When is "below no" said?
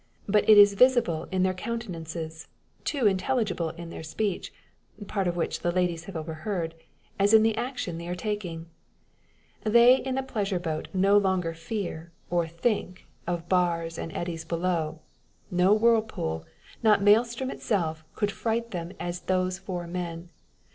14.43-15.71